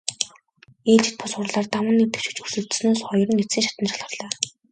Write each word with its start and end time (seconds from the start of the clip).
Ээлжит 0.91 1.15
бус 1.19 1.33
хурлаар 1.35 1.67
таван 1.71 1.95
нэр 1.97 2.09
дэвшигч 2.11 2.37
өрсөлдсөнөөс 2.43 3.01
хоёр 3.07 3.29
нь 3.31 3.41
эцсийн 3.43 3.65
шатанд 3.67 3.89
шалгарлаа. 3.91 4.29